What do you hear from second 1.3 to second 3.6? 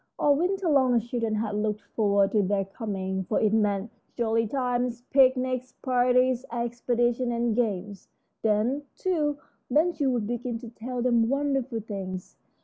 had looked forward to their coming, for it